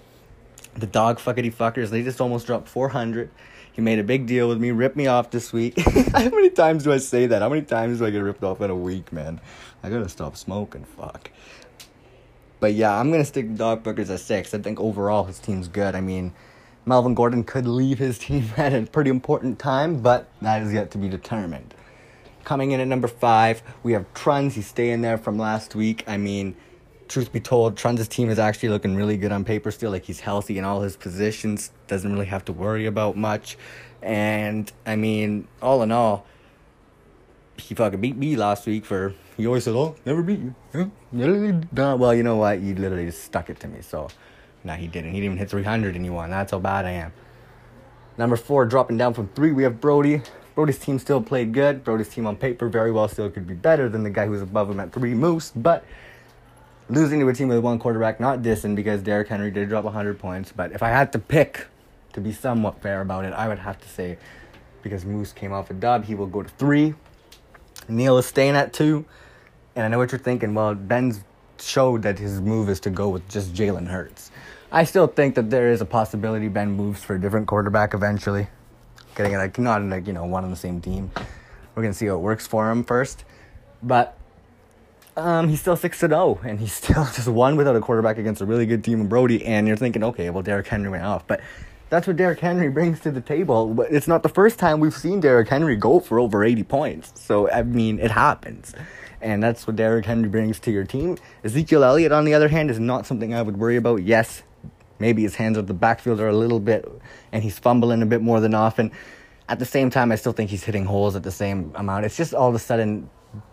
The 0.74 0.86
dog 0.86 1.18
fuckity 1.18 1.52
fuckers. 1.52 1.88
They 1.88 2.02
just 2.02 2.20
almost 2.20 2.46
dropped 2.46 2.68
400. 2.68 3.30
He 3.72 3.80
made 3.80 3.98
a 3.98 4.04
big 4.04 4.26
deal 4.26 4.48
with 4.48 4.60
me, 4.60 4.70
ripped 4.70 4.96
me 4.96 5.06
off 5.06 5.30
this 5.30 5.52
week. 5.52 5.78
How 6.12 6.28
many 6.28 6.50
times 6.50 6.84
do 6.84 6.92
I 6.92 6.98
say 6.98 7.26
that? 7.26 7.40
How 7.40 7.48
many 7.48 7.62
times 7.62 7.98
do 7.98 8.06
I 8.06 8.10
get 8.10 8.18
ripped 8.18 8.44
off 8.44 8.60
in 8.60 8.70
a 8.70 8.76
week, 8.76 9.12
man? 9.12 9.40
I 9.82 9.88
gotta 9.88 10.08
stop 10.08 10.36
smoking, 10.36 10.84
fuck. 10.84 11.30
But 12.60 12.74
yeah, 12.74 12.98
I'm 12.98 13.10
gonna 13.10 13.24
stick 13.24 13.54
Dog 13.56 13.82
Bookers 13.82 14.10
at 14.10 14.20
six. 14.20 14.52
I 14.52 14.58
think 14.58 14.78
overall 14.78 15.24
his 15.24 15.38
team's 15.38 15.68
good. 15.68 15.94
I 15.94 16.00
mean, 16.00 16.32
Melvin 16.84 17.14
Gordon 17.14 17.44
could 17.44 17.66
leave 17.66 17.98
his 17.98 18.18
team 18.18 18.50
at 18.56 18.74
a 18.74 18.82
pretty 18.82 19.10
important 19.10 19.58
time, 19.58 20.02
but 20.02 20.28
that 20.42 20.62
is 20.62 20.72
yet 20.72 20.90
to 20.92 20.98
be 20.98 21.08
determined. 21.08 21.74
Coming 22.44 22.72
in 22.72 22.80
at 22.80 22.88
number 22.88 23.08
five, 23.08 23.62
we 23.82 23.92
have 23.92 24.12
Truns. 24.14 24.54
He's 24.54 24.66
staying 24.66 25.00
there 25.00 25.16
from 25.16 25.38
last 25.38 25.74
week. 25.74 26.04
I 26.06 26.18
mean, 26.18 26.56
truth 27.12 27.32
be 27.32 27.40
told, 27.40 27.76
Trun's 27.76 28.06
team 28.08 28.30
is 28.30 28.38
actually 28.38 28.70
looking 28.70 28.96
really 28.96 29.16
good 29.16 29.32
on 29.32 29.44
paper 29.44 29.70
still. 29.70 29.90
Like 29.90 30.04
he's 30.04 30.20
healthy 30.20 30.58
in 30.58 30.64
all 30.64 30.80
his 30.80 30.96
positions, 30.96 31.70
doesn't 31.86 32.10
really 32.10 32.26
have 32.26 32.44
to 32.46 32.52
worry 32.52 32.86
about 32.86 33.16
much. 33.16 33.58
And 34.00 34.72
I 34.86 34.96
mean, 34.96 35.46
all 35.60 35.82
in 35.82 35.92
all, 35.92 36.26
he 37.56 37.74
fucking 37.74 38.00
beat 38.00 38.16
me 38.16 38.36
last 38.36 38.66
week 38.66 38.84
for. 38.84 39.14
He 39.36 39.46
always 39.46 39.64
said, 39.64 39.74
"Oh, 39.74 39.96
never 40.04 40.22
beat 40.22 40.40
you." 40.40 40.54
Huh? 40.72 40.86
Well, 41.98 42.14
you 42.14 42.22
know 42.22 42.36
what? 42.36 42.60
You 42.60 42.74
literally 42.74 43.06
just 43.06 43.24
stuck 43.24 43.48
it 43.50 43.60
to 43.60 43.68
me. 43.68 43.80
So, 43.80 44.08
no, 44.64 44.74
he 44.74 44.86
didn't. 44.88 45.12
He 45.12 45.20
didn't 45.20 45.24
even 45.24 45.38
hit 45.38 45.50
300 45.50 45.96
and 45.96 46.04
you 46.04 46.12
won. 46.12 46.30
That's 46.30 46.52
how 46.52 46.58
bad 46.58 46.84
I 46.84 46.90
am. 46.92 47.12
Number 48.18 48.36
four, 48.36 48.66
dropping 48.66 48.98
down 48.98 49.14
from 49.14 49.28
three, 49.28 49.52
we 49.52 49.62
have 49.62 49.80
Brody. 49.80 50.22
Brody's 50.54 50.78
team 50.78 50.98
still 50.98 51.22
played 51.22 51.52
good. 51.54 51.82
Brody's 51.82 52.10
team 52.10 52.26
on 52.26 52.36
paper 52.36 52.68
very 52.68 52.92
well 52.92 53.08
still 53.08 53.30
could 53.30 53.46
be 53.46 53.54
better 53.54 53.88
than 53.88 54.02
the 54.02 54.10
guy 54.10 54.26
who's 54.26 54.42
above 54.42 54.68
him 54.70 54.80
at 54.80 54.92
three, 54.92 55.14
Moose. 55.14 55.50
But 55.56 55.84
losing 56.92 57.20
to 57.20 57.28
a 57.28 57.32
team 57.32 57.48
with 57.48 57.60
one 57.60 57.78
quarterback, 57.78 58.20
not 58.20 58.42
dissing 58.42 58.76
because 58.76 59.02
Derrick 59.02 59.28
Henry 59.28 59.50
did 59.50 59.68
drop 59.68 59.84
100 59.84 60.18
points. 60.18 60.52
But 60.54 60.72
if 60.72 60.82
I 60.82 60.90
had 60.90 61.12
to 61.12 61.18
pick, 61.18 61.66
to 62.12 62.20
be 62.20 62.32
somewhat 62.32 62.82
fair 62.82 63.00
about 63.00 63.24
it, 63.24 63.32
I 63.32 63.48
would 63.48 63.58
have 63.58 63.80
to 63.80 63.88
say 63.88 64.18
because 64.82 65.04
Moose 65.04 65.32
came 65.32 65.52
off 65.52 65.70
a 65.70 65.74
dub, 65.74 66.04
he 66.04 66.14
will 66.14 66.26
go 66.26 66.42
to 66.42 66.48
three. 66.48 66.94
Neil 67.88 68.18
is 68.18 68.26
staying 68.26 68.56
at 68.56 68.72
two. 68.72 69.04
And 69.74 69.86
I 69.86 69.88
know 69.88 69.98
what 69.98 70.12
you're 70.12 70.18
thinking. 70.18 70.54
Well, 70.54 70.74
Ben's 70.74 71.24
showed 71.58 72.02
that 72.02 72.18
his 72.18 72.40
move 72.40 72.68
is 72.68 72.80
to 72.80 72.90
go 72.90 73.08
with 73.08 73.26
just 73.28 73.54
Jalen 73.54 73.86
Hurts. 73.86 74.30
I 74.70 74.84
still 74.84 75.06
think 75.06 75.34
that 75.36 75.50
there 75.50 75.70
is 75.70 75.80
a 75.80 75.86
possibility 75.86 76.48
Ben 76.48 76.72
moves 76.72 77.02
for 77.02 77.14
a 77.14 77.20
different 77.20 77.46
quarterback 77.46 77.94
eventually. 77.94 78.48
Getting 79.14 79.34
like 79.34 79.58
not 79.58 79.82
like 79.82 80.06
you 80.06 80.12
know 80.12 80.24
one 80.24 80.44
on 80.44 80.50
the 80.50 80.56
same 80.56 80.80
team. 80.80 81.10
We're 81.74 81.82
gonna 81.82 81.94
see 81.94 82.06
how 82.06 82.14
it 82.14 82.18
works 82.18 82.46
for 82.46 82.70
him 82.70 82.84
first, 82.84 83.24
but 83.82 84.18
um, 85.16 85.48
he's 85.48 85.60
still 85.60 85.76
six 85.76 86.00
to 86.00 86.08
zero, 86.08 86.40
and 86.44 86.58
he's 86.58 86.72
still 86.72 87.04
just 87.14 87.28
one 87.28 87.56
without 87.56 87.76
a 87.76 87.80
quarterback 87.80 88.18
against 88.18 88.40
a 88.40 88.46
really 88.46 88.66
good 88.66 88.82
team 88.82 89.02
of 89.02 89.08
Brody. 89.08 89.44
And 89.44 89.66
you're 89.66 89.76
thinking, 89.76 90.02
okay, 90.04 90.30
well, 90.30 90.42
Derrick 90.42 90.66
Henry 90.66 90.88
went 90.88 91.04
off, 91.04 91.26
but 91.26 91.40
that's 91.90 92.06
what 92.06 92.16
Derrick 92.16 92.40
Henry 92.40 92.68
brings 92.70 93.00
to 93.00 93.10
the 93.10 93.20
table. 93.20 93.74
But 93.74 93.92
it's 93.92 94.08
not 94.08 94.22
the 94.22 94.28
first 94.28 94.58
time 94.58 94.80
we've 94.80 94.94
seen 94.94 95.20
Derrick 95.20 95.48
Henry 95.48 95.76
go 95.76 96.00
for 96.00 96.18
over 96.18 96.44
eighty 96.44 96.62
points. 96.64 97.12
So 97.20 97.50
I 97.50 97.62
mean, 97.62 97.98
it 97.98 98.10
happens, 98.10 98.74
and 99.20 99.42
that's 99.42 99.66
what 99.66 99.76
Derrick 99.76 100.06
Henry 100.06 100.28
brings 100.28 100.58
to 100.60 100.70
your 100.70 100.84
team. 100.84 101.18
Ezekiel 101.44 101.84
Elliott, 101.84 102.12
on 102.12 102.24
the 102.24 102.34
other 102.34 102.48
hand, 102.48 102.70
is 102.70 102.78
not 102.78 103.06
something 103.06 103.34
I 103.34 103.42
would 103.42 103.58
worry 103.58 103.76
about. 103.76 104.02
Yes, 104.02 104.42
maybe 104.98 105.22
his 105.22 105.34
hands 105.34 105.58
at 105.58 105.66
the 105.66 105.74
backfield 105.74 106.20
are 106.20 106.28
a 106.28 106.36
little 106.36 106.60
bit, 106.60 106.90
and 107.32 107.42
he's 107.42 107.58
fumbling 107.58 108.00
a 108.00 108.06
bit 108.06 108.22
more 108.22 108.40
than 108.40 108.54
often. 108.54 108.90
At 109.48 109.58
the 109.58 109.66
same 109.66 109.90
time, 109.90 110.10
I 110.10 110.14
still 110.14 110.32
think 110.32 110.48
he's 110.48 110.64
hitting 110.64 110.86
holes 110.86 111.14
at 111.16 111.24
the 111.24 111.30
same 111.30 111.72
amount. 111.74 112.06
It's 112.06 112.16
just 112.16 112.32
all 112.32 112.48
of 112.48 112.54
a 112.54 112.58
sudden 112.58 113.10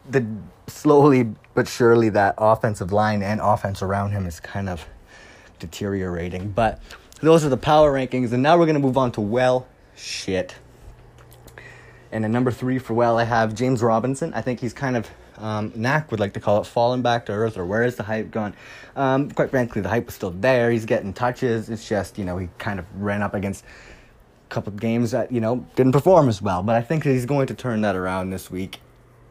the 0.10 0.26
slowly 0.68 1.34
but 1.54 1.68
surely 1.68 2.10
that 2.10 2.36
offensive 2.38 2.92
line 2.92 3.22
and 3.22 3.42
offense 3.42 3.82
around 3.82 4.12
him 4.12 4.26
is 4.26 4.40
kind 4.40 4.70
of 4.70 4.86
deteriorating. 5.60 6.52
But 6.52 6.82
those 7.22 7.44
are 7.44 7.50
the 7.50 7.58
power 7.58 7.94
rankings, 7.94 8.32
and 8.32 8.42
now 8.42 8.58
we're 8.58 8.66
gonna 8.66 8.80
move 8.80 8.98
on 8.98 9.12
to 9.14 9.22
well 9.22 9.68
shit. 9.96 10.56
And 12.12 12.26
at 12.26 12.32
number 12.32 12.52
three 12.52 12.80
for 12.80 12.94
well, 12.94 13.18
I 13.18 13.24
have 13.24 13.54
James 13.54 13.84
Robinson. 13.84 14.34
I 14.34 14.42
think 14.42 14.60
he's 14.60 14.74
kind 14.74 14.98
of 14.98 15.10
um, 15.38 15.72
Knack 15.76 16.12
would 16.12 16.20
like 16.20 16.34
to 16.34 16.40
call 16.40 16.60
it 16.60 16.66
falling 16.66 17.02
back 17.02 17.26
to 17.28 17.32
earth, 17.32 17.58
or 17.58 17.66
where 17.66 17.84
is 17.84 17.96
the 17.96 18.04
hype 18.04 18.32
gone? 18.32 18.54
Um, 18.96 19.32
quite 19.32 19.50
frankly, 19.50 19.82
the 19.82 19.90
hype 19.90 20.06
was 20.06 20.16
still 20.16 20.32
there. 20.32 20.72
He's 20.72 20.86
getting 20.86 21.14
touches. 21.14 21.70
It's 21.70 21.88
just 21.88 22.18
you 22.18 22.26
know 22.26 22.38
he 22.38 22.50
kind 22.58 22.80
of 22.80 22.86
ran 22.96 23.22
up 23.22 23.34
against 23.34 23.64
a 23.64 24.50
couple 24.50 24.74
of 24.74 24.80
games 24.80 25.12
that 25.12 25.32
you 25.32 25.40
know 25.40 25.66
didn't 25.76 25.94
perform 25.94 26.30
as 26.30 26.42
well. 26.42 26.64
But 26.64 26.76
I 26.76 26.82
think 26.82 27.04
that 27.04 27.12
he's 27.12 27.26
going 27.26 27.48
to 27.48 27.54
turn 27.54 27.82
that 27.82 27.96
around 27.96 28.32
this 28.32 28.52
week 28.52 28.80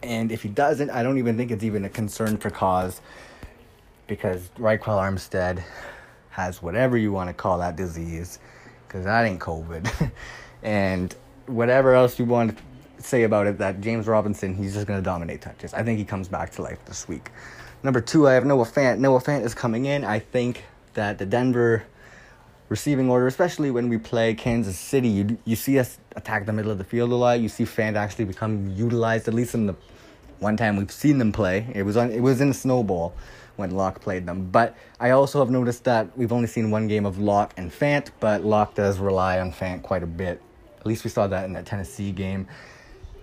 and 0.02 0.31
if 0.31 0.43
he 0.43 0.49
doesn't, 0.49 0.90
I 0.90 1.02
don't 1.02 1.19
even 1.19 1.37
think 1.37 1.50
it's 1.50 1.64
even 1.64 1.85
a 1.85 1.88
concern 1.88 2.37
for 2.37 2.50
cause 2.50 3.00
because 4.07 4.49
Ryquell 4.59 4.81
Armstead 4.81 5.62
has 6.31 6.62
whatever 6.62 6.97
you 6.97 7.12
want 7.12 7.28
to 7.28 7.35
call 7.35 7.59
that 7.59 7.76
disease 7.76 8.38
because 8.87 9.05
that 9.05 9.25
ain't 9.25 9.40
COVID. 9.40 10.11
and 10.62 11.14
whatever 11.47 11.95
else 11.95 12.19
you 12.19 12.25
want 12.25 12.57
to 12.57 13.02
say 13.02 13.25
about 13.25 13.47
it, 13.47 13.59
that 13.59 13.81
James 13.81 14.07
Robinson, 14.07 14.55
he's 14.55 14.75
just 14.75 14.87
going 14.87 14.99
to 14.99 15.05
dominate 15.05 15.40
touches. 15.40 15.75
I 15.75 15.83
think 15.83 15.99
he 15.99 16.05
comes 16.05 16.28
back 16.28 16.50
to 16.52 16.62
life 16.62 16.78
this 16.87 17.09
week. 17.09 17.31
Number 17.83 18.00
two, 18.00 18.26
I 18.26 18.33
have 18.33 18.45
Noah 18.45 18.64
Fant. 18.64 18.99
Noah 18.99 19.21
Fant 19.21 19.45
is 19.45 19.55
coming 19.55 19.85
in. 19.85 20.05
I 20.05 20.19
think 20.19 20.64
that 20.95 21.19
the 21.19 21.26
Denver 21.26 21.85
receiving 22.68 23.08
order, 23.08 23.26
especially 23.26 23.70
when 23.70 23.88
we 23.88 23.98
play 23.98 24.34
Kansas 24.34 24.78
City. 24.78 25.08
You 25.08 25.38
you 25.44 25.56
see 25.56 25.78
us 25.78 25.98
attack 26.16 26.46
the 26.46 26.52
middle 26.52 26.70
of 26.70 26.78
the 26.78 26.84
field 26.84 27.10
a 27.12 27.14
lot. 27.14 27.40
You 27.40 27.48
see 27.48 27.64
Fant 27.64 27.96
actually 27.96 28.26
become 28.26 28.68
utilized, 28.70 29.28
at 29.28 29.34
least 29.34 29.54
in 29.54 29.66
the 29.66 29.75
one 30.38 30.56
time 30.56 30.76
we've 30.76 30.92
seen 30.92 31.18
them 31.18 31.32
play. 31.32 31.66
It 31.75 31.82
was 31.82 31.96
on 31.96 32.10
it 32.10 32.20
was 32.20 32.40
in 32.40 32.50
a 32.50 32.54
snowball 32.54 33.14
when 33.56 33.72
Lock 33.72 34.00
played 34.00 34.25
them. 34.26 34.48
But 34.50 34.76
I 35.00 35.10
also 35.10 35.40
have 35.40 35.50
noticed 35.50 35.84
that 35.84 36.16
we've 36.16 36.32
only 36.32 36.46
seen 36.46 36.70
one 36.70 36.87
game 36.87 37.04
of 37.04 37.18
Lock 37.18 37.52
and 37.56 37.72
Fant, 37.72 38.10
but 38.20 38.44
Lock 38.44 38.75
does 38.75 38.98
rely 38.98 39.40
on 39.40 39.52
Fant 39.52 39.82
quite 39.82 40.02
a 40.02 40.06
bit. 40.06 40.40
At 40.78 40.87
least 40.87 41.02
we 41.04 41.10
saw 41.10 41.26
that 41.26 41.44
in 41.44 41.52
that 41.54 41.66
Tennessee 41.66 42.12
game. 42.12 42.46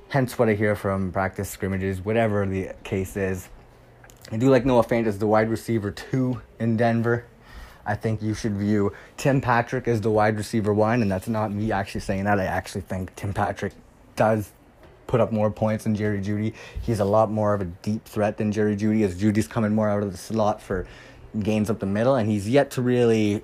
Hence 0.09 0.37
what 0.37 0.49
I 0.49 0.53
hear 0.53 0.75
from 0.75 1.11
practice 1.11 1.49
scrimmages, 1.49 2.03
whatever 2.03 2.45
the 2.45 2.71
case 2.83 3.15
is. 3.15 3.49
I 4.31 4.37
do 4.37 4.49
like 4.49 4.65
Noah 4.65 4.83
Fant 4.83 5.07
as 5.07 5.19
the 5.19 5.27
wide 5.27 5.49
receiver 5.49 5.91
two 5.91 6.41
in 6.59 6.77
Denver. 6.77 7.25
I 7.85 7.95
think 7.95 8.21
you 8.21 8.33
should 8.33 8.57
view 8.57 8.93
Tim 9.17 9.41
Patrick 9.41 9.87
as 9.87 10.01
the 10.01 10.09
wide 10.09 10.37
receiver 10.37 10.73
one, 10.73 11.01
and 11.01 11.11
that's 11.11 11.27
not 11.27 11.51
me 11.51 11.71
actually 11.71 12.01
saying 12.01 12.23
that. 12.23 12.39
I 12.39 12.45
actually 12.45 12.81
think 12.81 13.15
Tim 13.15 13.33
Patrick 13.33 13.73
does 14.15 14.51
put 15.07 15.19
up 15.19 15.31
more 15.31 15.51
points 15.51 15.83
than 15.83 15.95
Jerry 15.95 16.19
Jeudy. 16.19 16.53
He's 16.81 16.99
a 16.99 17.05
lot 17.05 17.29
more 17.31 17.53
of 17.53 17.61
a 17.61 17.65
deep 17.65 18.05
threat 18.05 18.37
than 18.37 18.51
Jerry 18.51 18.75
Jeudy, 18.75 19.03
as 19.03 19.21
Jeudy's 19.21 19.47
coming 19.47 19.75
more 19.75 19.89
out 19.89 20.01
of 20.01 20.11
the 20.11 20.17
slot 20.17 20.61
for 20.61 20.87
gains 21.39 21.69
up 21.69 21.79
the 21.79 21.85
middle, 21.85 22.15
and 22.15 22.29
he's 22.29 22.49
yet 22.49 22.71
to 22.71 22.81
really 22.81 23.43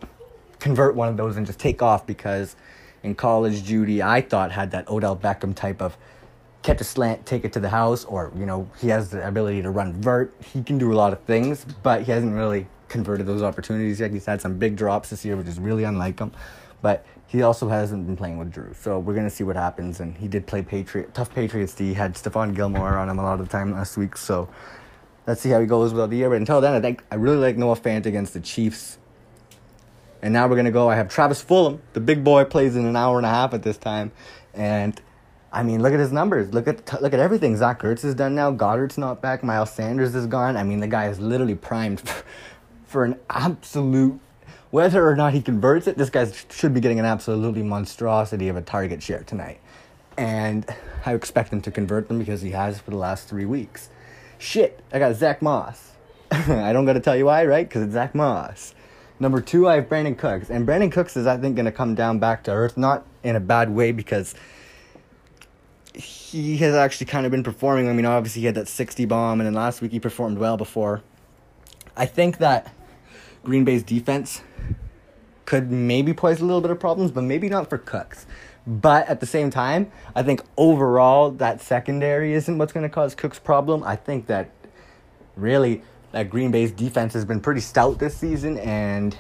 convert 0.60 0.96
one 0.96 1.08
of 1.08 1.18
those 1.18 1.38
and 1.38 1.46
just 1.46 1.60
take 1.60 1.82
off 1.82 2.08
because 2.08 2.56
in 3.04 3.16
college, 3.16 3.64
Jeudy 3.64 4.02
I 4.02 4.22
thought, 4.22 4.52
had 4.52 4.72
that 4.72 4.88
Odell 4.90 5.16
Beckham 5.18 5.56
type 5.56 5.82
of 5.82 5.98
catch 6.62 6.80
a 6.80 6.84
slant, 6.84 7.26
take 7.26 7.44
it 7.44 7.54
to 7.54 7.60
the 7.60 7.70
house, 7.70 8.06
or, 8.06 8.32
you 8.36 8.46
know, 8.46 8.70
he 8.80 8.90
has 8.90 9.10
the 9.10 9.28
ability 9.28 9.62
to 9.64 9.72
run 9.72 9.94
vert. 9.94 10.34
He 10.54 10.62
can 10.62 10.78
do 10.78 10.94
a 10.94 10.96
lot 10.96 11.12
of 11.12 11.20
things, 11.22 11.66
but 11.82 12.04
he 12.04 12.12
hasn't 12.12 12.34
really 12.34 12.68
converted 12.92 13.26
those 13.26 13.42
opportunities 13.42 14.00
yet. 14.00 14.12
He's 14.12 14.26
had 14.26 14.42
some 14.42 14.60
big 14.60 14.76
drops 14.76 15.10
this 15.10 15.26
year, 15.26 15.36
which 15.36 15.48
is 15.48 15.60
really 15.60 15.84
unlike 15.84 16.20
him. 16.20 16.32
But 16.82 17.06
he 17.28 17.42
also 17.42 17.70
hasn't 17.70 18.06
been 18.06 18.18
playing 18.18 18.38
with 18.38 18.52
Drew. 18.52 18.74
So 18.74 19.00
we're 19.00 19.14
to 19.16 19.30
see 19.30 19.44
what 19.44 19.56
happens. 19.56 20.00
And 20.00 20.18
he 20.18 20.28
did 20.28 20.46
play 20.46 20.62
Patriot, 20.62 21.14
tough 21.14 21.34
Patriots. 21.34 21.78
He 21.78 21.94
had 21.94 22.16
Stephon 22.16 22.56
Gilmore 22.56 22.98
on 22.98 23.10
him 23.10 23.18
a 23.18 23.24
lot 23.24 23.40
of 23.40 23.48
the 23.48 23.52
time 23.52 23.72
last 23.72 23.98
week. 23.98 24.18
So 24.18 24.50
let's 25.26 25.42
see 25.42 25.50
how 25.50 25.60
he 25.60 25.66
goes 25.66 25.94
without 25.94 26.10
the 26.10 26.18
year. 26.18 26.30
But 26.30 26.38
until 26.38 26.60
then, 26.60 26.74
I 26.74 26.82
think 26.82 27.04
I 27.10 27.16
really 27.16 27.38
like 27.38 27.58
Noah 27.58 27.78
Fant 27.78 28.06
against 28.06 28.34
the 28.34 28.42
Chiefs. 28.42 28.98
And 30.22 30.34
now 30.34 30.48
we're 30.48 30.56
to 30.62 30.72
go. 30.72 30.90
I 30.90 30.96
have 30.96 31.10
Travis 31.10 31.44
Fulgham, 31.44 31.80
The 31.94 32.00
big 32.00 32.24
boy 32.24 32.44
plays 32.44 32.76
in 32.76 32.86
an 32.86 32.96
hour 32.96 33.18
and 33.18 33.26
a 33.26 33.30
half 33.30 33.54
at 33.54 33.64
this 33.64 33.78
time. 33.78 34.12
And 34.54 35.00
I 35.54 35.64
mean, 35.64 35.82
look 35.82 35.94
at 35.94 36.00
his 36.00 36.12
numbers. 36.12 36.54
Look 36.54 36.68
at 36.68 37.02
look 37.02 37.14
at 37.14 37.20
everything. 37.20 37.58
Zach 37.58 37.82
Ertz 37.82 38.06
is 38.06 38.16
done 38.16 38.36
now. 38.36 38.52
Goedert's 38.52 38.98
not 38.98 39.22
back. 39.22 39.44
Miles 39.44 39.72
Sanders 39.72 40.16
is 40.16 40.26
gone. 40.26 40.56
I 40.56 40.64
mean, 40.64 40.80
the 40.80 40.88
guy 40.88 41.10
is 41.10 41.20
literally 41.20 41.56
primed 41.56 42.00
for, 42.00 42.24
for 42.92 43.06
an 43.06 43.18
absolute. 43.30 44.20
Whether 44.70 45.08
or 45.08 45.16
not 45.16 45.34
he 45.34 45.42
converts 45.42 45.88
it, 45.88 45.98
this 45.98 46.10
guy 46.10 46.32
should 46.50 46.74
be 46.74 46.80
getting 46.80 47.00
an 47.00 47.06
absolutely 47.06 47.64
monstrosity 47.64 48.48
of 48.48 48.56
a 48.56 48.62
target 48.62 49.02
share 49.02 49.24
tonight. 49.24 49.60
And 50.18 50.66
I 51.06 51.14
expect 51.14 51.52
him 51.52 51.62
to 51.62 51.72
convert 51.72 52.08
them 52.08 52.20
because 52.20 52.42
he 52.42 52.52
has 52.52 52.80
for 52.80 52.92
the 52.92 52.98
last 52.98 53.28
three 53.28 53.46
weeks. 53.46 53.90
Shit, 54.38 54.82
I 54.94 55.00
got 55.00 55.16
Zach 55.16 55.42
Moss. 55.42 55.92
I 56.32 56.72
don't 56.74 56.86
got 56.86 56.94
to 56.94 57.00
tell 57.00 57.16
you 57.16 57.26
why, 57.26 57.46
right? 57.46 57.68
Because 57.68 57.84
it's 57.84 57.94
Zach 57.94 58.14
Moss. 58.14 58.74
Number 59.20 59.42
two, 59.42 59.68
I 59.68 59.76
have 59.76 59.86
Brandin 59.90 60.18
Cooks. 60.18 60.50
And 60.50 60.68
Brandin 60.68 60.92
Cooks 60.92 61.16
is, 61.16 61.28
I 61.28 61.38
think, 61.38 61.56
going 61.56 61.66
to 61.66 61.72
come 61.72 61.96
down 61.96 62.20
back 62.20 62.44
to 62.46 62.52
earth, 62.52 62.78
not 62.78 63.06
in 63.24 63.36
a 63.36 63.40
bad 63.40 63.70
way 63.70 63.92
because 63.92 64.36
he 65.94 66.58
has 66.58 66.74
actually 66.74 67.08
kind 67.08 67.26
of 67.26 67.32
been 67.32 67.44
performing. 67.44 67.90
I 67.90 67.94
mean, 67.94 68.06
obviously 68.06 68.42
he 68.42 68.46
had 68.46 68.56
that 68.56 68.68
60 68.68 69.06
bomb, 69.06 69.40
and 69.40 69.48
then 69.48 69.54
last 69.54 69.82
week 69.82 69.92
he 69.92 70.00
performed 70.00 70.38
well 70.38 70.58
before. 70.58 71.02
I 71.96 72.06
think 72.06 72.38
that 72.38 72.74
Green 73.44 73.64
Bay's 73.64 73.84
defense 73.84 74.42
could 75.46 75.72
maybe 75.72 76.14
pose 76.14 76.40
a 76.40 76.46
little 76.46 76.62
bit 76.62 76.72
of 76.72 76.80
problems, 76.80 77.12
but 77.12 77.24
maybe 77.24 77.50
not 77.50 77.70
for 77.70 77.78
Cooks. 77.78 78.26
But 78.68 79.08
at 79.08 79.20
the 79.20 79.26
same 79.26 79.50
time, 79.50 79.92
I 80.16 80.24
think 80.24 80.44
overall 80.56 81.32
that 81.32 81.62
secondary 81.62 82.34
isn't 82.34 82.58
what's 82.58 82.72
going 82.72 82.84
to 82.84 82.90
cause 82.90 83.16
Cooks 83.16 83.40
problem. 83.40 83.84
I 83.84 83.96
think 83.96 84.28
that 84.28 84.52
really 85.36 85.82
that 86.12 86.30
Green 86.30 86.52
Bay's 86.52 86.72
defense 86.72 87.14
has 87.14 87.26
been 87.26 87.40
pretty 87.40 87.62
stout 87.62 88.00
this 88.00 88.16
season, 88.16 88.58
and 88.60 89.18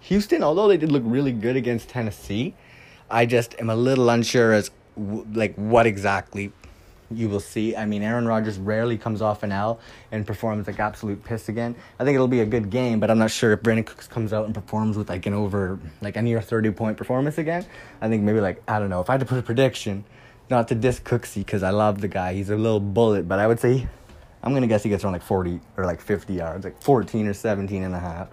Houston, 0.00 0.42
although 0.42 0.68
they 0.68 0.76
did 0.76 0.92
look 0.92 1.02
really 1.06 1.32
good 1.32 1.56
against 1.56 1.88
Tennessee, 1.88 2.54
I 3.10 3.26
just 3.26 3.54
am 3.60 3.70
a 3.70 3.76
little 3.76 4.10
unsure 4.10 4.52
as 4.52 4.70
like 4.96 5.54
what 5.54 5.86
exactly 5.86 6.52
you 7.10 7.28
will 7.28 7.40
see. 7.40 7.76
I 7.76 7.86
mean, 7.86 8.02
Aaron 8.02 8.26
Rodgers 8.26 8.58
rarely 8.58 8.98
comes 8.98 9.22
off 9.22 9.42
an 9.42 9.52
L 9.52 9.78
and 10.10 10.26
performs 10.26 10.66
like 10.66 10.80
absolute 10.80 11.22
piss 11.24 11.48
again. 11.48 11.74
I 11.98 12.04
think 12.04 12.14
it'll 12.14 12.28
be 12.28 12.40
a 12.40 12.46
good 12.46 12.70
game, 12.70 13.00
but 13.00 13.10
I'm 13.10 13.18
not 13.18 13.30
sure 13.30 13.52
if 13.52 13.60
Brandin 13.60 13.86
Cooks 13.86 14.08
comes 14.08 14.32
out 14.32 14.46
and 14.46 14.54
performs 14.54 14.96
with 14.96 15.08
like 15.08 15.26
an 15.26 15.34
over 15.34 15.78
like 16.00 16.16
a 16.16 16.22
near 16.22 16.40
30 16.40 16.70
point 16.72 16.96
performance 16.96 17.38
again. 17.38 17.64
I 18.00 18.08
think 18.08 18.22
maybe 18.22 18.40
like 18.40 18.62
I 18.68 18.78
don't 18.78 18.90
know 18.90 19.00
if 19.00 19.08
I 19.08 19.14
had 19.14 19.20
to 19.20 19.26
put 19.26 19.38
a 19.38 19.42
prediction, 19.42 20.04
not 20.50 20.68
to 20.68 20.74
diss 20.74 21.00
Cooksy 21.00 21.36
because 21.36 21.62
I 21.62 21.70
love 21.70 22.00
the 22.00 22.08
guy. 22.08 22.34
He's 22.34 22.50
a 22.50 22.56
little 22.56 22.80
bullet, 22.80 23.28
but 23.28 23.38
I 23.38 23.46
would 23.46 23.60
say 23.60 23.86
I'm 24.42 24.52
gonna 24.52 24.66
guess 24.66 24.82
he 24.82 24.88
gets 24.88 25.04
around 25.04 25.14
like 25.14 25.22
40 25.22 25.60
or 25.76 25.84
like 25.84 26.00
50 26.00 26.34
yards, 26.34 26.64
like 26.64 26.82
14 26.82 27.28
or 27.28 27.34
17 27.34 27.82
and 27.82 27.94
a 27.94 28.00
half. 28.00 28.28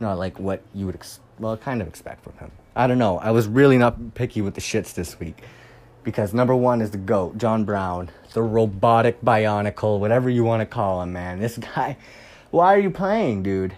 Not 0.00 0.18
like 0.18 0.38
what 0.38 0.62
you 0.74 0.86
would 0.86 0.96
ex- 0.96 1.20
well 1.38 1.56
kind 1.56 1.80
of 1.80 1.88
expect 1.88 2.24
from 2.24 2.36
him. 2.38 2.50
I 2.74 2.86
don't 2.86 2.98
know. 2.98 3.18
I 3.18 3.30
was 3.30 3.46
really 3.46 3.78
not 3.78 4.14
picky 4.14 4.40
with 4.40 4.54
the 4.54 4.60
shits 4.60 4.94
this 4.94 5.18
week 5.20 5.42
because 6.04 6.34
number 6.34 6.54
one 6.54 6.80
is 6.80 6.90
the 6.90 6.98
GOAT, 6.98 7.38
John 7.38 7.64
Brown, 7.64 8.10
the 8.32 8.42
robotic 8.42 9.20
bionicle, 9.22 9.98
whatever 10.00 10.28
you 10.28 10.44
want 10.44 10.60
to 10.60 10.66
call 10.66 11.02
him, 11.02 11.12
man. 11.12 11.40
This 11.40 11.58
guy, 11.74 11.96
why 12.50 12.74
are 12.74 12.78
you 12.78 12.90
playing, 12.90 13.42
dude? 13.42 13.76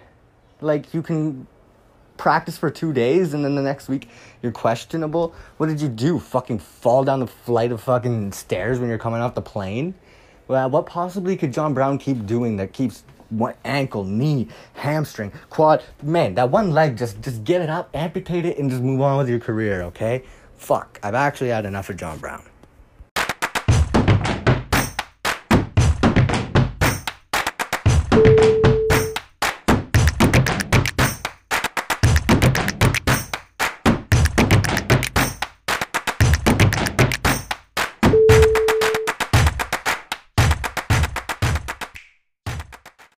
Like, 0.61 0.95
you 0.95 1.03
can 1.03 1.47
practice 2.17 2.57
for 2.57 2.71
two 2.71 2.93
days 2.93 3.35
and 3.35 3.45
then 3.45 3.55
the 3.55 3.63
next 3.63 3.89
week 3.89 4.09
you're 4.43 4.53
questionable. 4.53 5.35
What 5.57 5.67
did 5.67 5.81
you 5.81 5.89
do? 5.89 6.19
Fucking 6.19 6.59
fall 6.61 7.05
down 7.05 7.21
the 7.21 7.27
flight 7.27 7.73
of 7.73 7.81
fucking 7.83 8.33
stairs 8.33 8.79
when 8.79 8.89
you're 8.89 8.99
coming 8.99 9.21
off 9.21 9.35
the 9.35 9.43
plane? 9.43 9.95
Well, 10.47 10.71
what 10.71 10.87
possibly 10.87 11.37
could 11.37 11.53
John 11.53 11.75
Brown 11.75 11.99
keep 11.99 12.27
doing 12.27 12.57
that 12.59 12.73
keeps 12.73 13.03
one 13.31 13.55
ankle, 13.65 14.05
knee, 14.05 14.49
hamstring, 14.75 15.33
quad? 15.49 15.83
Man, 16.03 16.35
that 16.35 16.51
one 16.51 16.71
leg, 16.71 16.99
just 16.99 17.23
just 17.23 17.45
get 17.45 17.63
it 17.63 17.71
up, 17.71 17.89
amputate 17.95 18.45
it, 18.45 18.59
and 18.59 18.71
just 18.71 18.83
move 18.83 19.01
on 19.01 19.17
with 19.17 19.29
your 19.29 19.41
career, 19.41 19.83
okay? 19.85 20.23
Fuck, 20.65 20.99
I've 21.03 21.15
actually 21.15 21.51
had 21.51 21.67
enough 21.67 21.91
of 21.91 21.97
John 21.99 22.19
Brown. 22.19 22.43